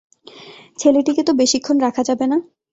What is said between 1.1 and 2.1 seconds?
তো বেশিক্ষণ রাখা